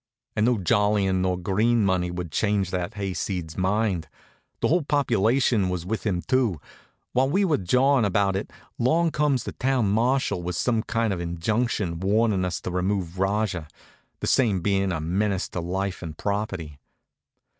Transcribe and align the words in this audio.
An' 0.35 0.45
no 0.45 0.57
jollyin' 0.57 1.21
nor 1.21 1.37
green 1.37 1.85
money 1.85 2.09
would 2.09 2.31
change 2.31 2.71
that 2.71 2.95
hayseed's 2.95 3.55
mind. 3.55 4.07
The 4.59 4.67
whole 4.69 4.81
population 4.81 5.69
was 5.69 5.85
with 5.85 6.07
him 6.07 6.23
too. 6.23 6.59
While 7.13 7.29
we 7.29 7.45
were 7.45 7.59
jawin' 7.59 8.03
about 8.03 8.35
it, 8.35 8.49
along 8.79 9.11
comes 9.11 9.43
the 9.43 9.51
town 9.51 9.91
marshal 9.91 10.41
with 10.41 10.55
some 10.55 10.81
kind 10.81 11.13
of 11.13 11.21
injunction 11.21 11.99
warnin' 11.99 12.45
us 12.45 12.59
to 12.61 12.71
remove 12.71 13.19
Rajah, 13.19 13.67
the 14.21 14.25
same 14.25 14.61
bein' 14.61 14.91
a 14.91 14.99
menace 14.99 15.47
to 15.49 15.59
life 15.59 16.01
and 16.01 16.17
property. 16.17 16.79